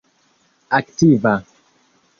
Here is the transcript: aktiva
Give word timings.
aktiva 0.77 1.35